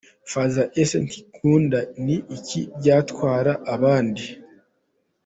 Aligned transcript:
fr: 0.31 0.37
Ese 0.81 0.97
ntikunda 1.05 1.79
ni 2.05 2.17
iki 2.37 2.61
byatwara 2.79 3.51
abandi?. 3.73 4.25